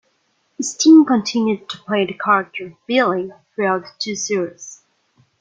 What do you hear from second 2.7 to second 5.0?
"Billy" throughout the two series.